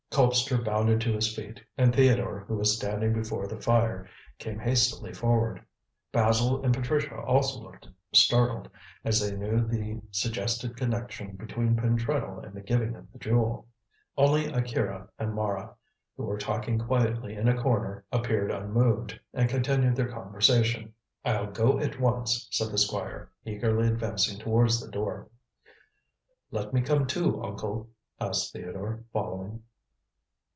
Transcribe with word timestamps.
Colpster 0.11 0.57
bounded 0.61 0.99
to 0.99 1.13
his 1.13 1.33
feet, 1.33 1.61
and 1.77 1.95
Theodore, 1.95 2.41
who 2.45 2.57
was 2.57 2.75
standing 2.75 3.13
before 3.13 3.47
the 3.47 3.61
fire, 3.61 4.09
came 4.39 4.59
hastily 4.59 5.13
forward. 5.13 5.63
Basil 6.11 6.61
and 6.65 6.73
Patricia 6.73 7.17
also 7.21 7.61
looked 7.61 7.87
startled, 8.11 8.69
as 9.05 9.21
they 9.21 9.37
knew 9.37 9.65
the 9.65 10.01
suggested 10.11 10.75
connection 10.75 11.37
between 11.37 11.77
Pentreddle 11.77 12.43
and 12.43 12.53
the 12.53 12.59
giving 12.61 12.93
of 12.93 13.09
the 13.13 13.19
jewel. 13.19 13.67
Only 14.17 14.51
Akira 14.51 15.07
and 15.17 15.33
Mara, 15.33 15.73
who 16.17 16.25
were 16.25 16.37
talking 16.37 16.77
quietly 16.77 17.35
in 17.35 17.47
a 17.47 17.59
corner, 17.59 18.03
appeared 18.11 18.51
unmoved, 18.51 19.17
and 19.33 19.47
continued 19.49 19.95
their 19.95 20.11
conversation. 20.11 20.93
"I'll 21.23 21.49
go 21.51 21.79
at 21.79 22.01
once," 22.01 22.49
said 22.51 22.69
the 22.73 22.77
Squire, 22.77 23.31
eagerly 23.45 23.87
advancing 23.87 24.39
towards 24.39 24.81
the 24.81 24.91
door. 24.91 25.29
"Let 26.51 26.73
me 26.73 26.81
come 26.81 27.07
too, 27.07 27.41
uncle," 27.41 27.87
asked 28.19 28.51
Theodore, 28.51 29.05
following. 29.13 29.63